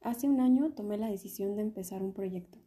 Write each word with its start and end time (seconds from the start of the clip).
Hace 0.00 0.28
un 0.28 0.40
año 0.40 0.70
tomé 0.74 0.96
la 0.96 1.10
decisión 1.10 1.56
de 1.56 1.62
empezar 1.62 2.04
un 2.04 2.12
proyecto. 2.12 2.58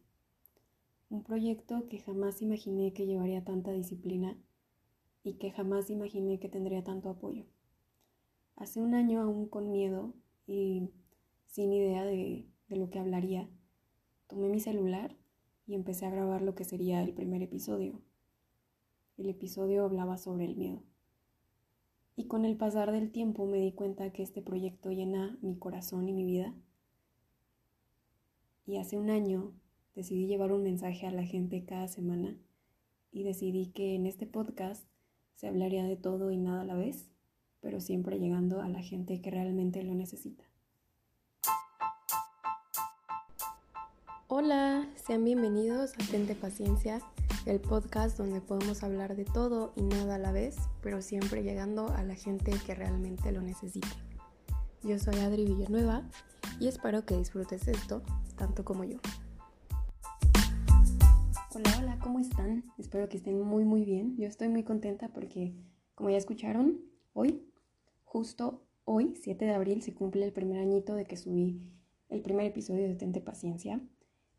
Un 1.08 1.22
proyecto 1.22 1.88
que 1.88 1.98
jamás 1.98 2.42
imaginé 2.42 2.92
que 2.92 3.06
llevaría 3.06 3.42
tanta 3.42 3.72
disciplina 3.72 4.36
y 5.24 5.34
que 5.34 5.50
jamás 5.50 5.88
imaginé 5.88 6.38
que 6.38 6.50
tendría 6.50 6.84
tanto 6.84 7.08
apoyo. 7.08 7.46
Hace 8.54 8.82
un 8.82 8.94
año, 8.94 9.22
aún 9.22 9.48
con 9.48 9.72
miedo 9.72 10.12
y 10.46 10.90
sin 11.46 11.72
idea 11.72 12.04
de, 12.04 12.46
de 12.68 12.76
lo 12.76 12.90
que 12.90 12.98
hablaría, 12.98 13.48
tomé 14.26 14.50
mi 14.50 14.60
celular 14.60 15.16
y 15.66 15.74
empecé 15.74 16.04
a 16.04 16.10
grabar 16.10 16.42
lo 16.42 16.54
que 16.54 16.64
sería 16.64 17.02
el 17.02 17.14
primer 17.14 17.42
episodio. 17.42 18.02
El 19.16 19.30
episodio 19.30 19.86
hablaba 19.86 20.18
sobre 20.18 20.44
el 20.44 20.56
miedo. 20.56 20.82
Y 22.14 22.26
con 22.26 22.44
el 22.44 22.58
pasar 22.58 22.92
del 22.92 23.10
tiempo 23.10 23.46
me 23.46 23.58
di 23.58 23.72
cuenta 23.72 24.12
que 24.12 24.22
este 24.22 24.42
proyecto 24.42 24.90
llena 24.90 25.38
mi 25.40 25.56
corazón 25.56 26.10
y 26.10 26.12
mi 26.12 26.24
vida 26.24 26.54
y 28.66 28.76
hace 28.76 28.96
un 28.96 29.10
año 29.10 29.52
decidí 29.94 30.26
llevar 30.26 30.52
un 30.52 30.62
mensaje 30.62 31.06
a 31.06 31.10
la 31.10 31.24
gente 31.24 31.64
cada 31.64 31.88
semana 31.88 32.36
y 33.10 33.24
decidí 33.24 33.66
que 33.66 33.94
en 33.94 34.06
este 34.06 34.26
podcast 34.26 34.84
se 35.34 35.48
hablaría 35.48 35.84
de 35.84 35.96
todo 35.96 36.30
y 36.30 36.36
nada 36.36 36.62
a 36.62 36.64
la 36.64 36.74
vez, 36.74 37.10
pero 37.60 37.80
siempre 37.80 38.18
llegando 38.18 38.62
a 38.62 38.68
la 38.68 38.80
gente 38.80 39.20
que 39.20 39.30
realmente 39.30 39.82
lo 39.82 39.94
necesita. 39.94 40.44
Hola, 44.28 44.88
sean 44.96 45.24
bienvenidos 45.24 45.92
a 45.94 46.10
Tente 46.10 46.34
Paciencia, 46.34 47.00
el 47.44 47.60
podcast 47.60 48.16
donde 48.16 48.40
podemos 48.40 48.82
hablar 48.82 49.14
de 49.14 49.26
todo 49.26 49.74
y 49.76 49.82
nada 49.82 50.14
a 50.14 50.18
la 50.18 50.32
vez, 50.32 50.56
pero 50.80 51.02
siempre 51.02 51.42
llegando 51.42 51.88
a 51.88 52.02
la 52.02 52.14
gente 52.14 52.52
que 52.64 52.74
realmente 52.74 53.30
lo 53.32 53.42
necesita. 53.42 53.88
Yo 54.82 54.98
soy 54.98 55.16
Adri 55.16 55.44
Villanueva 55.44 56.08
y 56.60 56.68
espero 56.68 57.04
que 57.04 57.16
disfrutes 57.16 57.66
esto 57.68 58.02
tanto 58.36 58.64
como 58.64 58.84
yo. 58.84 58.98
Hola, 61.54 61.76
hola, 61.78 61.98
¿cómo 62.00 62.18
están? 62.18 62.64
Espero 62.78 63.08
que 63.08 63.16
estén 63.16 63.40
muy, 63.40 63.64
muy 63.64 63.84
bien. 63.84 64.16
Yo 64.16 64.26
estoy 64.26 64.48
muy 64.48 64.62
contenta 64.62 65.08
porque, 65.08 65.54
como 65.94 66.10
ya 66.10 66.16
escucharon, 66.16 66.80
hoy, 67.12 67.46
justo 68.04 68.64
hoy, 68.84 69.14
7 69.20 69.44
de 69.44 69.54
abril, 69.54 69.82
se 69.82 69.94
cumple 69.94 70.24
el 70.24 70.32
primer 70.32 70.58
añito 70.58 70.94
de 70.94 71.04
que 71.04 71.16
subí 71.16 71.60
el 72.08 72.22
primer 72.22 72.46
episodio 72.46 72.88
de 72.88 72.94
Tente 72.94 73.20
Paciencia. 73.20 73.80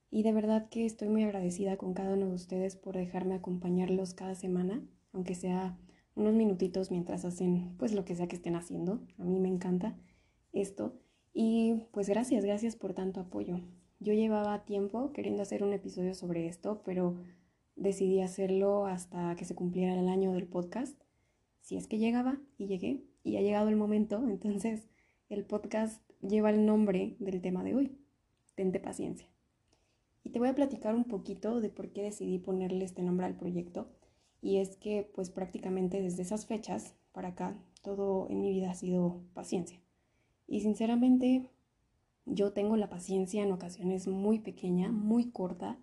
Y 0.09 0.23
de 0.23 0.31
verdad 0.31 0.69
que 0.69 0.85
estoy 0.85 1.09
muy 1.09 1.23
agradecida 1.23 1.77
con 1.77 1.93
cada 1.93 2.13
uno 2.13 2.27
de 2.27 2.33
ustedes 2.33 2.75
por 2.75 2.95
dejarme 2.95 3.35
acompañarlos 3.35 4.13
cada 4.13 4.35
semana, 4.35 4.83
aunque 5.11 5.33
sea 5.33 5.77
unos 6.15 6.35
minutitos 6.35 6.91
mientras 6.91 7.25
hacen 7.25 7.75
pues 7.77 7.93
lo 7.93 8.05
que 8.05 8.15
sea 8.15 8.27
que 8.27 8.35
estén 8.35 8.55
haciendo. 8.55 9.01
A 9.17 9.23
mí 9.23 9.39
me 9.39 9.49
encanta 9.49 9.97
esto. 10.51 10.99
Y 11.33 11.85
pues 11.91 12.07
gracias, 12.07 12.45
gracias 12.45 12.75
por 12.75 12.93
tanto 12.93 13.19
apoyo. 13.19 13.59
Yo 13.99 14.13
llevaba 14.13 14.65
tiempo 14.65 15.11
queriendo 15.13 15.41
hacer 15.41 15.63
un 15.63 15.73
episodio 15.73 16.13
sobre 16.13 16.47
esto, 16.47 16.81
pero 16.85 17.15
decidí 17.75 18.21
hacerlo 18.21 18.85
hasta 18.85 19.35
que 19.35 19.45
se 19.45 19.55
cumpliera 19.55 19.99
el 19.99 20.07
año 20.09 20.33
del 20.33 20.47
podcast. 20.47 21.01
Si 21.61 21.75
es 21.75 21.87
que 21.87 21.97
llegaba 21.97 22.39
y 22.57 22.67
llegué 22.67 23.03
y 23.23 23.37
ha 23.37 23.41
llegado 23.41 23.69
el 23.69 23.75
momento, 23.75 24.23
entonces 24.29 24.87
el 25.29 25.45
podcast 25.45 26.01
lleva 26.21 26.51
el 26.51 26.65
nombre 26.65 27.15
del 27.19 27.41
tema 27.41 27.63
de 27.63 27.75
hoy, 27.75 27.97
Tente 28.55 28.79
paciencia. 28.79 29.27
Y 30.23 30.29
te 30.29 30.37
voy 30.37 30.47
a 30.47 30.55
platicar 30.55 30.93
un 30.93 31.05
poquito 31.05 31.59
de 31.59 31.69
por 31.69 31.89
qué 31.91 32.03
decidí 32.03 32.37
ponerle 32.37 32.85
este 32.85 33.01
nombre 33.01 33.25
al 33.25 33.35
proyecto. 33.35 33.89
Y 34.41 34.57
es 34.57 34.77
que 34.77 35.09
pues 35.15 35.31
prácticamente 35.31 36.01
desde 36.01 36.21
esas 36.21 36.45
fechas 36.45 36.93
para 37.13 37.29
acá 37.29 37.57
todo 37.81 38.27
en 38.29 38.41
mi 38.41 38.51
vida 38.51 38.69
ha 38.69 38.75
sido 38.75 39.21
paciencia. 39.33 39.79
Y 40.47 40.61
sinceramente, 40.61 41.49
yo 42.25 42.53
tengo 42.53 42.77
la 42.77 42.89
paciencia 42.89 43.43
en 43.43 43.51
ocasiones 43.51 44.07
muy 44.07 44.39
pequeña, 44.39 44.91
muy 44.91 45.31
corta, 45.31 45.79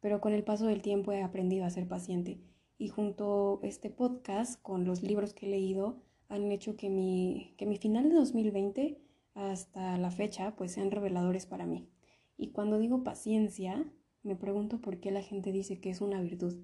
pero 0.00 0.20
con 0.20 0.32
el 0.32 0.44
paso 0.44 0.66
del 0.66 0.82
tiempo 0.82 1.12
he 1.12 1.22
aprendido 1.22 1.64
a 1.64 1.70
ser 1.70 1.88
paciente. 1.88 2.40
Y 2.78 2.88
junto 2.88 3.60
este 3.62 3.90
podcast, 3.90 4.60
con 4.60 4.84
los 4.84 5.02
libros 5.02 5.34
que 5.34 5.46
he 5.46 5.50
leído, 5.50 6.02
han 6.28 6.50
hecho 6.50 6.76
que 6.76 6.90
mi, 6.90 7.54
que 7.56 7.66
mi 7.66 7.76
final 7.76 8.08
de 8.08 8.16
2020 8.16 9.00
hasta 9.34 9.96
la 9.98 10.10
fecha 10.10 10.56
pues 10.56 10.72
sean 10.72 10.90
reveladores 10.90 11.46
para 11.46 11.66
mí. 11.66 11.88
Y 12.36 12.48
cuando 12.48 12.78
digo 12.78 13.04
paciencia, 13.04 13.84
me 14.22 14.36
pregunto 14.36 14.80
por 14.80 14.98
qué 14.98 15.10
la 15.10 15.22
gente 15.22 15.52
dice 15.52 15.80
que 15.80 15.90
es 15.90 16.00
una 16.00 16.20
virtud. 16.20 16.56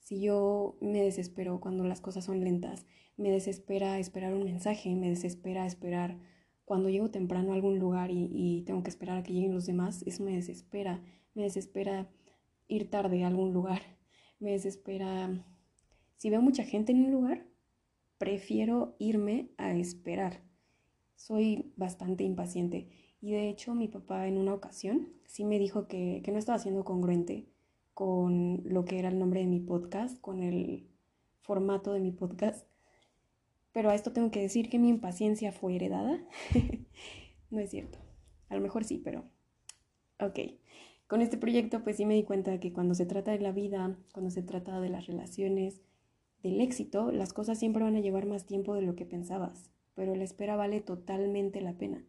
Si 0.00 0.20
yo 0.20 0.76
me 0.80 1.02
desespero 1.02 1.60
cuando 1.60 1.84
las 1.84 2.00
cosas 2.00 2.24
son 2.24 2.44
lentas, 2.44 2.86
me 3.16 3.30
desespera 3.30 3.98
esperar 3.98 4.34
un 4.34 4.44
mensaje, 4.44 4.94
me 4.94 5.08
desespera 5.08 5.66
esperar 5.66 6.18
cuando 6.66 6.90
llego 6.90 7.10
temprano 7.10 7.52
a 7.52 7.54
algún 7.54 7.78
lugar 7.78 8.10
y, 8.10 8.64
tengo 8.66 8.82
que 8.82 8.90
esperar 8.90 9.18
a 9.18 9.22
que 9.22 9.32
lleguen 9.32 9.54
los 9.54 9.66
demás, 9.66 10.02
eso 10.04 10.24
me 10.24 10.34
desespera. 10.34 11.00
Me 11.34 11.44
desespera 11.44 12.10
ir 12.66 12.90
tarde 12.90 13.22
a 13.22 13.28
algún 13.28 13.54
lugar. 13.54 13.80
Me 14.40 14.50
desespera... 14.50 15.44
Si 16.18 16.28
veo 16.28 16.42
mucha 16.42 16.64
gente 16.64 16.92
en 16.92 17.04
un 17.04 17.12
lugar, 17.12 17.46
prefiero 18.18 18.96
irme 18.98 19.50
a 19.58 19.74
esperar. 19.74 20.42
Soy 21.14 21.72
bastante 21.76 22.24
impaciente. 22.24 22.88
Y 23.20 23.32
de 23.32 23.48
hecho 23.48 23.74
mi 23.74 23.86
papá 23.86 24.26
en 24.26 24.36
una 24.36 24.52
ocasión 24.52 25.08
sí 25.24 25.44
me 25.44 25.58
dijo 25.58 25.86
que, 25.86 26.20
que 26.24 26.32
no 26.32 26.38
estaba 26.38 26.58
siendo 26.58 26.84
congruente 26.84 27.46
con 27.94 28.62
lo 28.64 28.84
que 28.84 28.98
era 28.98 29.08
el 29.08 29.18
nombre 29.18 29.40
de 29.40 29.46
mi 29.46 29.60
podcast, 29.60 30.20
con 30.20 30.42
el 30.42 30.88
formato 31.42 31.92
de 31.92 32.00
mi 32.00 32.10
podcast. 32.10 32.66
Pero 33.76 33.90
a 33.90 33.94
esto 33.94 34.10
tengo 34.10 34.30
que 34.30 34.40
decir 34.40 34.70
que 34.70 34.78
mi 34.78 34.88
impaciencia 34.88 35.52
fue 35.52 35.76
heredada. 35.76 36.18
no 37.50 37.60
es 37.60 37.68
cierto. 37.68 37.98
A 38.48 38.54
lo 38.54 38.62
mejor 38.62 38.84
sí, 38.84 39.02
pero... 39.04 39.26
Ok. 40.18 40.38
Con 41.06 41.20
este 41.20 41.36
proyecto 41.36 41.84
pues 41.84 41.98
sí 41.98 42.06
me 42.06 42.14
di 42.14 42.22
cuenta 42.22 42.58
que 42.58 42.72
cuando 42.72 42.94
se 42.94 43.04
trata 43.04 43.32
de 43.32 43.40
la 43.40 43.52
vida, 43.52 43.98
cuando 44.14 44.30
se 44.30 44.40
trata 44.40 44.80
de 44.80 44.88
las 44.88 45.06
relaciones, 45.06 45.82
del 46.42 46.62
éxito, 46.62 47.12
las 47.12 47.34
cosas 47.34 47.58
siempre 47.58 47.82
van 47.82 47.96
a 47.96 48.00
llevar 48.00 48.24
más 48.24 48.46
tiempo 48.46 48.74
de 48.74 48.80
lo 48.80 48.96
que 48.96 49.04
pensabas, 49.04 49.70
pero 49.94 50.16
la 50.16 50.24
espera 50.24 50.56
vale 50.56 50.80
totalmente 50.80 51.60
la 51.60 51.76
pena. 51.76 52.02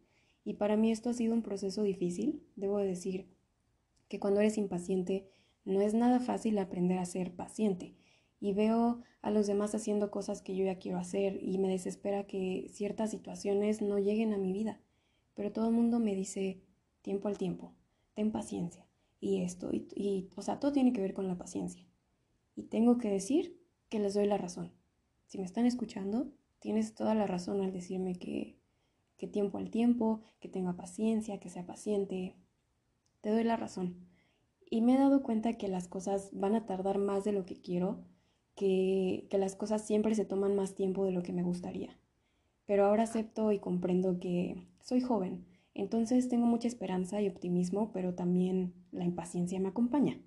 Y 0.45 0.53
para 0.53 0.77
mí 0.77 0.89
esto 0.89 1.09
ha 1.09 1.13
sido 1.13 1.33
un 1.33 1.41
proceso 1.41 1.83
difícil. 1.83 2.43
Debo 2.55 2.77
decir 2.77 3.27
que 4.07 4.21
cuando 4.21 4.39
eres 4.39 4.57
impaciente 4.57 5.27
no 5.65 5.81
es 5.81 5.93
nada 5.93 6.21
fácil 6.21 6.59
aprender 6.59 6.97
a 6.97 7.05
ser 7.05 7.35
paciente 7.35 7.97
y 8.39 8.53
veo 8.53 9.01
a 9.21 9.31
los 9.31 9.47
demás 9.47 9.73
haciendo 9.75 10.11
cosas 10.11 10.41
que 10.41 10.55
yo 10.55 10.65
ya 10.65 10.77
quiero 10.79 10.97
hacer 10.97 11.39
y 11.41 11.57
me 11.57 11.69
desespera 11.69 12.27
que 12.27 12.67
ciertas 12.71 13.11
situaciones 13.11 13.81
no 13.81 13.99
lleguen 13.99 14.33
a 14.33 14.37
mi 14.37 14.53
vida. 14.53 14.79
Pero 15.33 15.51
todo 15.51 15.67
el 15.67 15.73
mundo 15.73 15.99
me 15.99 16.15
dice 16.15 16.61
tiempo 17.01 17.27
al 17.27 17.37
tiempo, 17.37 17.73
ten 18.13 18.31
paciencia 18.31 18.85
y 19.19 19.41
esto, 19.41 19.69
y, 19.71 19.87
y, 19.95 20.29
o 20.35 20.41
sea, 20.41 20.59
todo 20.59 20.71
tiene 20.71 20.93
que 20.93 21.01
ver 21.01 21.13
con 21.13 21.27
la 21.27 21.37
paciencia. 21.37 21.83
Y 22.55 22.63
tengo 22.63 22.97
que 22.97 23.09
decir 23.09 23.59
que 23.89 23.99
les 23.99 24.13
doy 24.13 24.27
la 24.27 24.37
razón. 24.37 24.71
Si 25.25 25.37
me 25.37 25.45
están 25.45 25.65
escuchando, 25.65 26.31
tienes 26.59 26.93
toda 26.93 27.15
la 27.15 27.27
razón 27.27 27.61
al 27.61 27.71
decirme 27.71 28.17
que, 28.17 28.57
que 29.17 29.27
tiempo 29.27 29.57
al 29.57 29.69
tiempo, 29.69 30.21
que 30.39 30.49
tenga 30.49 30.75
paciencia, 30.75 31.39
que 31.39 31.49
sea 31.49 31.65
paciente. 31.65 32.35
Te 33.21 33.31
doy 33.31 33.43
la 33.43 33.57
razón. 33.57 34.07
Y 34.69 34.81
me 34.81 34.95
he 34.95 34.97
dado 34.97 35.23
cuenta 35.23 35.53
que 35.53 35.67
las 35.67 35.87
cosas 35.87 36.29
van 36.33 36.55
a 36.55 36.65
tardar 36.65 36.97
más 36.97 37.23
de 37.23 37.31
lo 37.31 37.45
que 37.45 37.59
quiero 37.61 38.03
que, 38.57 39.27
las 39.31 39.55
cosas 39.55 39.85
siempre 39.85 40.15
se 40.15 40.25
toman 40.25 40.55
más 40.55 40.75
tiempo 40.75 41.05
de 41.05 41.11
lo 41.11 41.23
que 41.23 41.31
me 41.31 41.43
gustaría. 41.43 41.97
Pero 42.65 42.85
ahora 42.85 43.03
acepto 43.03 43.53
y 43.53 43.59
comprendo 43.59 44.19
que 44.19 44.67
soy 44.81 44.99
joven, 44.99 45.45
entonces 45.73 46.27
tengo 46.27 46.47
mucha 46.47 46.67
esperanza 46.67 47.21
y 47.21 47.29
optimismo, 47.29 47.91
pero 47.93 48.15
también 48.15 48.73
la 48.91 49.05
impaciencia 49.05 49.59
me 49.59 49.69
acompaña, 49.69 50.19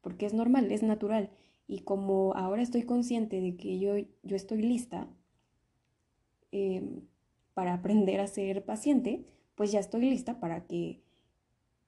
porque 0.00 0.26
es 0.26 0.34
normal, 0.34 0.72
es 0.72 0.82
natural. 0.82 1.30
Y 1.68 1.80
como 1.80 2.34
ahora 2.34 2.62
estoy 2.62 2.82
consciente 2.82 3.40
de 3.40 3.56
que 3.56 3.78
yo, 3.78 3.94
yo 4.22 4.36
estoy 4.36 4.62
lista 4.62 5.08
em, 6.50 7.02
para 7.54 7.74
aprender 7.74 8.20
a 8.20 8.26
ser 8.26 8.64
paciente, 8.64 9.26
pues 9.54 9.70
ya 9.70 9.80
estoy 9.80 10.08
lista 10.08 10.40
para 10.40 10.66
que 10.66 11.02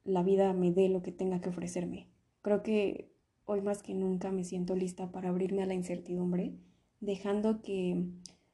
la 0.04 0.22
vida 0.22 0.52
me 0.52 0.70
dé 0.70 0.88
lo 0.88 1.02
que 1.02 1.12
tenga 1.12 1.40
que 1.40 1.48
ofrecerme. 1.48 2.08
Creo 2.42 2.62
que 2.62 3.10
hoy 3.48 3.62
más 3.62 3.82
que 3.82 3.94
nunca 3.94 4.30
me 4.30 4.44
siento 4.44 4.76
lista 4.76 5.10
para 5.10 5.30
abrirme 5.30 5.62
a 5.62 5.66
la 5.66 5.72
incertidumbre, 5.72 6.52
dejando 7.00 7.62
que, 7.62 8.04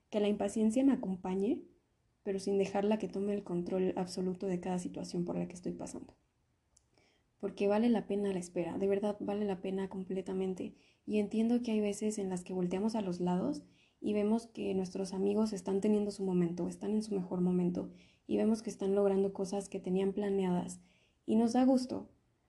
que 0.08 0.20
la 0.20 0.29
impaciencia 0.29 0.85
me 0.85 0.93
acompañe, 0.93 1.62
pero 2.23 2.38
sin 2.38 2.58
dejarla 2.58 2.99
que 2.99 3.08
tome 3.08 3.35
el 3.35 3.43
control 3.43 3.93
absoluto 3.96 4.46
de 4.46 4.61
cada 4.61 4.79
situación 4.79 5.25
por 5.25 5.37
la 5.37 5.49
que 5.49 5.55
estoy 5.55 5.73
pasando. 5.73 6.14
Porque 7.41 7.67
vale 7.67 7.88
la 7.88 8.06
pena 8.06 8.32
la 8.32 8.38
espera, 8.38 8.79
de 8.79 8.87
verdad 8.87 9.17
vale 9.19 9.44
la 9.44 9.61
pena 9.61 9.88
completamente. 9.88 10.75
Y 11.06 11.19
entiendo 11.19 11.61
que 11.61 11.73
hay 11.73 11.81
veces 11.81 12.19
en 12.19 12.31
las 12.31 12.44
que 12.44 12.55
volteamos 12.55 12.94
a 12.94 13.02
los 13.02 13.20
lados 13.20 13.64
y 14.00 14.12
vemos 14.12 14.47
que 14.47 14.75
nuestros 14.75 15.12
amigos 15.12 15.52
están 15.52 15.81
teniendo 15.81 16.12
su 16.12 16.25
momento, 16.25 16.69
están 16.69 16.93
en 16.93 17.02
su 17.02 17.17
mejor 17.17 17.40
momento, 17.40 17.90
y 18.29 18.37
vemos 18.37 18.62
que 18.62 18.70
están 18.70 18.94
logrando 18.94 19.32
cosas 19.32 19.69
que 19.69 19.81
tenían 19.81 20.12
planeadas. 20.12 20.79
Y 21.26 21.35
nos 21.35 21.52
da 21.52 21.64
gusto, 21.64 22.08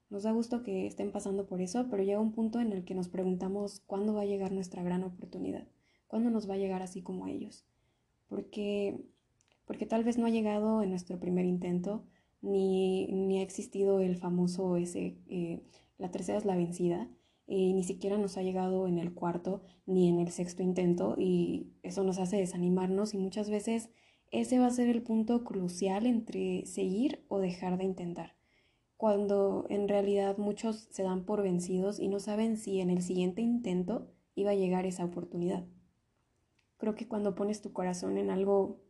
nos 0.09 0.23
da 0.23 0.31
gusto 0.31 0.63
que 0.63 0.87
estén 0.87 1.11
pasando 1.11 1.45
por 1.45 1.61
eso, 1.61 1.87
pero 1.89 2.03
llega 2.03 2.19
un 2.19 2.31
punto 2.31 2.59
en 2.59 2.71
el 2.71 2.83
que 2.85 2.95
nos 2.95 3.09
preguntamos 3.09 3.81
cuándo 3.85 4.13
va 4.13 4.21
a 4.21 4.25
llegar 4.25 4.51
nuestra 4.51 4.83
gran 4.83 5.03
oportunidad, 5.03 5.67
cuándo 6.07 6.29
nos 6.29 6.49
va 6.49 6.55
a 6.55 6.57
llegar 6.57 6.81
así 6.81 7.01
como 7.01 7.25
a 7.25 7.31
ellos. 7.31 7.65
Porque, 8.27 8.99
porque 9.65 9.85
tal 9.85 10.03
vez 10.03 10.17
no 10.17 10.25
ha 10.25 10.31
llegado 10.31 10.81
en 10.81 10.89
nuestro 10.89 11.19
primer 11.19 11.45
intento, 11.45 12.03
ni, 12.41 13.07
ni 13.07 13.39
ha 13.39 13.43
existido 13.43 13.99
el 13.99 14.17
famoso 14.17 14.77
ese, 14.77 15.17
eh, 15.27 15.63
la 15.97 16.11
tercera 16.11 16.37
es 16.37 16.45
la 16.45 16.55
vencida, 16.55 17.09
y 17.47 17.73
ni 17.73 17.83
siquiera 17.83 18.17
nos 18.17 18.37
ha 18.37 18.43
llegado 18.43 18.87
en 18.87 18.97
el 18.97 19.13
cuarto 19.13 19.61
ni 19.85 20.09
en 20.09 20.19
el 20.19 20.31
sexto 20.31 20.63
intento 20.63 21.15
y 21.17 21.67
eso 21.83 22.03
nos 22.03 22.17
hace 22.17 22.37
desanimarnos 22.37 23.13
y 23.13 23.17
muchas 23.17 23.49
veces 23.49 23.89
ese 24.31 24.59
va 24.59 24.67
a 24.67 24.71
ser 24.71 24.89
el 24.89 25.03
punto 25.03 25.43
crucial 25.43 26.07
entre 26.07 26.65
seguir 26.65 27.23
o 27.27 27.39
dejar 27.39 27.77
de 27.77 27.85
intentar. 27.85 28.35
Cuando 28.97 29.65
en 29.69 29.87
realidad 29.87 30.37
muchos 30.37 30.87
se 30.91 31.03
dan 31.03 31.25
por 31.25 31.41
vencidos 31.41 31.99
y 31.99 32.07
no 32.07 32.19
saben 32.19 32.57
si 32.57 32.79
en 32.79 32.89
el 32.89 33.01
siguiente 33.01 33.41
intento 33.41 34.11
iba 34.35 34.51
a 34.51 34.55
llegar 34.55 34.85
esa 34.85 35.05
oportunidad. 35.05 35.65
Creo 36.77 36.95
que 36.95 37.07
cuando 37.07 37.35
pones 37.35 37.61
tu 37.61 37.73
corazón 37.73 38.17
en 38.17 38.29
algo, 38.29 38.81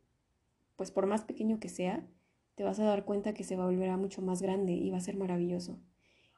pues 0.76 0.92
por 0.92 1.06
más 1.06 1.24
pequeño 1.24 1.60
que 1.60 1.70
sea, 1.70 2.08
te 2.56 2.64
vas 2.64 2.80
a 2.80 2.86
dar 2.86 3.06
cuenta 3.06 3.34
que 3.34 3.44
se 3.44 3.56
va 3.56 3.64
a 3.64 3.68
volver 3.68 3.90
a 3.90 3.98
mucho 3.98 4.22
más 4.22 4.42
grande 4.42 4.74
y 4.74 4.90
va 4.92 4.98
a 4.98 5.02
ser 5.02 5.18
maravilloso 5.18 5.80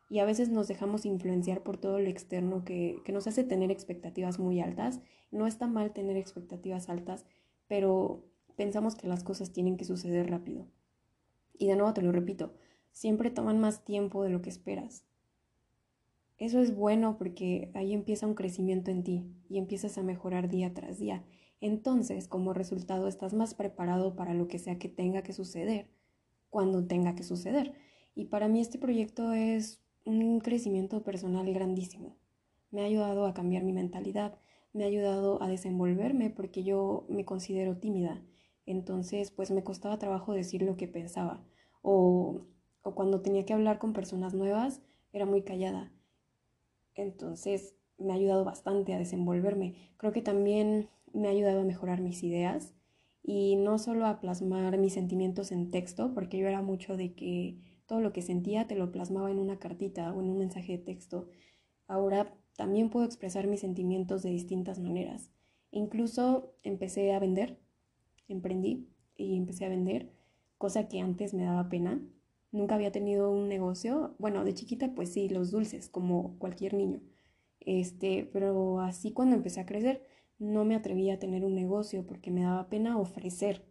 y 0.10 0.20
a 0.20 0.26
veces 0.26 0.50
nos 0.50 0.68
dejamos 0.68 1.06
influenciar 1.06 1.64
por 1.64 1.78
todo 1.78 2.00
lo 2.00 2.08
externo 2.08 2.64
que, 2.64 3.02
nos 3.10 3.28
hace 3.28 3.44
tener 3.44 3.72
expectativas 3.72 4.40
muy 4.40 4.62
altas. 4.62 5.02
No 5.32 5.48
está 5.48 5.68
mal 5.68 5.92
tener 5.92 6.16
expectativas 6.16 6.90
altas, 6.90 7.26
pero 7.68 8.24
pensamos 8.56 8.96
que 8.96 9.08
las 9.08 9.24
cosas 9.24 9.52
tienen 9.52 9.76
que 9.76 9.86
suceder 9.86 10.30
rápido. 10.30 10.68
Y 11.58 11.68
de 11.68 11.76
nuevo 11.76 11.94
te 11.94 12.02
lo 12.02 12.12
repito, 12.12 12.54
siempre 12.98 13.30
toman 13.30 13.60
más 13.60 13.86
tiempo 13.86 14.24
de 14.24 14.32
lo 14.32 14.42
que 14.42 14.50
esperas. 14.50 15.06
Eso 16.40 16.60
es 16.60 16.76
bueno 16.76 17.18
porque 17.20 17.70
ahí 17.76 17.94
empieza 17.94 18.26
un 18.26 18.34
crecimiento 18.34 18.90
en 18.90 19.04
ti 19.04 19.24
y 19.50 19.60
empiezas 19.60 20.00
a 20.00 20.04
mejorar 20.04 20.50
día 20.50 20.74
tras 20.74 20.98
día. 20.98 21.24
Entonces, 21.62 22.28
como 22.28 22.54
resultado, 22.54 23.08
estás 23.08 23.36
más 23.36 23.54
preparado 23.54 24.16
para 24.16 24.34
lo 24.34 24.48
que 24.48 24.58
sea 24.58 24.80
que 24.80 24.90
tenga 24.90 25.22
que 25.22 25.34
suceder, 25.34 25.92
cuando 26.50 26.88
tenga 26.88 27.14
que 27.14 27.22
suceder. 27.22 27.74
Y 28.16 28.26
para 28.26 28.48
mí 28.48 28.62
este 28.62 28.80
proyecto 28.80 29.32
es 29.32 29.80
un 30.04 30.40
crecimiento 30.40 31.04
personal 31.04 31.54
grandísimo. 31.54 32.18
Me 32.72 32.82
ha 32.82 32.86
ayudado 32.86 33.28
a 33.28 33.36
cambiar 33.36 33.64
mi 33.64 33.74
mentalidad, 33.74 34.40
me 34.74 34.86
ha 34.86 34.88
ayudado 34.88 35.42
a 35.44 35.48
desenvolverme 35.50 36.32
porque 36.32 36.64
yo 36.64 37.06
me 37.10 37.26
considero 37.26 37.78
tímida. 37.78 38.24
Entonces, 38.66 39.30
pues 39.30 39.52
me 39.52 39.64
costaba 39.64 40.00
trabajo 40.00 40.34
decir 40.34 40.64
lo 40.64 40.78
que 40.78 40.88
pensaba. 40.88 41.44
O, 41.84 42.42
o 42.82 42.96
cuando 42.96 43.22
tenía 43.22 43.46
que 43.46 43.54
hablar 43.54 43.80
con 43.80 43.94
personas 43.94 44.34
nuevas, 44.34 44.82
era 45.12 45.26
muy 45.26 45.44
callada. 45.44 45.92
Entonces, 46.96 47.76
me 47.98 48.14
ha 48.14 48.16
ayudado 48.16 48.44
bastante 48.46 48.94
a 48.94 49.00
desenvolverme. 49.00 49.76
Creo 49.98 50.12
que 50.12 50.22
también 50.22 50.90
me 51.14 51.28
ha 51.28 51.32
ayudado 51.32 51.62
a 51.62 51.66
mejorar 51.66 52.02
mis 52.02 52.24
ideas 52.24 52.74
y 53.24 53.56
no 53.56 53.78
solo 53.78 54.06
a 54.06 54.20
plasmar 54.20 54.78
mis 54.78 54.94
sentimientos 54.94 55.52
en 55.52 55.72
texto, 55.72 56.14
porque 56.14 56.38
yo 56.38 56.48
era 56.48 56.62
mucho 56.62 56.96
de 56.96 57.14
que 57.14 57.58
todo 57.86 58.00
lo 58.02 58.14
que 58.14 58.22
sentía 58.22 58.68
te 58.68 58.76
lo 58.76 58.92
plasmaba 58.92 59.32
en 59.32 59.40
una 59.40 59.60
cartita 59.60 60.14
o 60.14 60.22
en 60.22 60.30
un 60.30 60.38
mensaje 60.38 60.74
de 60.74 60.84
texto. 60.84 61.28
Ahora 61.88 62.34
también 62.56 62.90
puedo 62.90 63.06
expresar 63.06 63.48
mis 63.48 63.62
sentimientos 63.62 64.24
de 64.24 64.30
distintas 64.30 64.80
maneras. 64.80 65.32
Incluso 65.72 66.54
empecé 66.64 67.14
a 67.14 67.20
vender, 67.20 67.60
emprendí 68.28 68.88
y 69.16 69.38
empecé 69.38 69.66
a 69.66 69.70
vender, 69.70 70.12
cosa 70.58 70.88
que 70.88 71.00
antes 71.00 71.34
me 71.34 71.44
daba 71.44 71.70
pena. 71.70 72.02
Nunca 72.52 72.76
había 72.76 72.92
tenido 72.92 73.32
un 73.32 73.48
negocio. 73.50 74.16
Bueno, 74.20 74.44
de 74.44 74.54
chiquita 74.54 74.94
pues 74.96 75.14
sí, 75.14 75.30
los 75.30 75.52
dulces, 75.52 75.90
como 75.90 76.38
cualquier 76.40 76.74
niño. 76.74 77.02
Este, 77.60 78.30
pero 78.32 78.80
así 78.82 79.12
cuando 79.12 79.36
empecé 79.36 79.60
a 79.60 79.66
crecer, 79.66 80.02
no 80.40 80.66
me 80.66 80.76
atrevía 80.76 81.16
a 81.16 81.20
tener 81.20 81.44
un 81.44 81.56
negocio 81.56 82.06
porque 82.06 82.32
me 82.32 82.44
daba 82.44 82.70
pena 82.70 82.98
ofrecer 82.98 83.66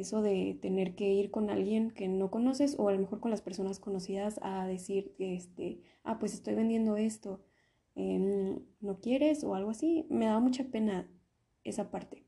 eso 0.00 0.22
de 0.22 0.58
tener 0.60 0.94
que 0.94 1.12
ir 1.12 1.30
con 1.30 1.50
alguien 1.50 1.90
que 1.90 2.08
no 2.08 2.30
conoces 2.30 2.76
o 2.78 2.88
a 2.88 2.92
lo 2.92 2.98
mejor 2.98 3.20
con 3.20 3.30
las 3.30 3.42
personas 3.42 3.80
conocidas 3.80 4.38
a 4.42 4.66
decir, 4.66 5.14
este, 5.18 5.80
ah, 6.04 6.18
pues 6.18 6.34
estoy 6.34 6.54
vendiendo 6.54 6.96
esto, 6.96 7.40
em, 7.94 8.60
¿no 8.80 9.00
quieres? 9.00 9.42
o 9.44 9.54
algo 9.54 9.70
así, 9.70 10.06
me 10.10 10.26
daba 10.26 10.40
mucha 10.40 10.64
pena 10.64 11.10
esa 11.64 11.90
parte. 11.90 12.24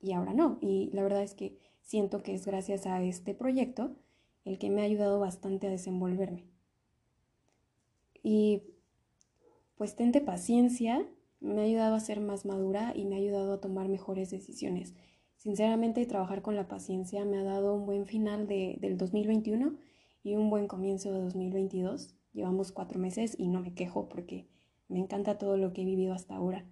Y 0.00 0.12
ahora 0.12 0.34
no, 0.34 0.58
y 0.60 0.90
la 0.92 1.02
verdad 1.02 1.22
es 1.22 1.34
que 1.34 1.58
siento 1.80 2.22
que 2.22 2.34
es 2.34 2.44
gracias 2.46 2.86
a 2.86 3.02
este 3.02 3.34
proyecto 3.34 3.96
el 4.44 4.58
que 4.58 4.70
me 4.70 4.82
ha 4.82 4.84
ayudado 4.84 5.18
bastante 5.20 5.66
a 5.66 5.70
desenvolverme. 5.70 6.44
Y 8.22 8.62
pues 9.76 9.96
tente 9.96 10.20
paciencia, 10.20 11.06
me 11.40 11.60
ha 11.60 11.64
ayudado 11.64 11.94
a 11.94 12.00
ser 12.00 12.20
más 12.20 12.44
madura 12.44 12.92
y 12.94 13.04
me 13.04 13.16
ha 13.16 13.18
ayudado 13.18 13.54
a 13.54 13.60
tomar 13.60 13.88
mejores 13.88 14.30
decisiones. 14.30 14.94
Sinceramente, 15.36 16.06
trabajar 16.06 16.40
con 16.40 16.54
la 16.54 16.68
paciencia 16.68 17.24
me 17.24 17.38
ha 17.38 17.42
dado 17.42 17.74
un 17.74 17.84
buen 17.84 18.06
final 18.06 18.46
de, 18.46 18.78
del 18.80 18.96
2021 18.96 19.74
y 20.22 20.36
un 20.36 20.50
buen 20.50 20.68
comienzo 20.68 21.12
de 21.12 21.20
2022. 21.20 22.14
Llevamos 22.32 22.70
cuatro 22.70 23.00
meses 23.00 23.34
y 23.36 23.48
no 23.48 23.60
me 23.60 23.74
quejo 23.74 24.08
porque 24.08 24.46
me 24.88 25.00
encanta 25.00 25.38
todo 25.38 25.56
lo 25.56 25.72
que 25.72 25.82
he 25.82 25.84
vivido 25.84 26.14
hasta 26.14 26.36
ahora. 26.36 26.64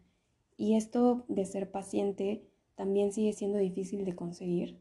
Y 0.57 0.77
esto 0.77 1.25
de 1.27 1.47
ser 1.47 1.71
paciente 1.73 2.47
también 2.77 3.13
sigue 3.13 3.33
siendo 3.33 3.59
difícil 3.59 4.05
de 4.05 4.15
conseguir. 4.15 4.79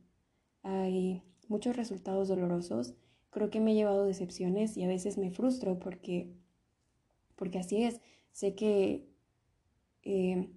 Hay 0.61 1.23
muchos 1.49 1.75
resultados 1.75 2.29
dolorosos. 2.29 2.93
Creo 3.29 3.49
que 3.49 3.59
me 3.59 3.71
he 3.71 3.75
llevado 3.75 4.05
decepciones 4.05 4.77
y 4.77 4.83
a 4.83 4.87
veces 4.87 5.17
me 5.17 5.31
frustro 5.31 5.77
porque, 5.79 6.33
porque 7.35 7.59
así 7.59 7.83
es. 7.83 8.01
Sé 8.31 8.55
que 8.55 9.09
eh, 10.03 10.49